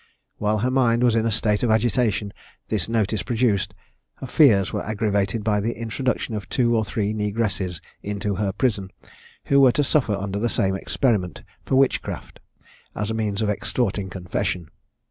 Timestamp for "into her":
8.01-8.51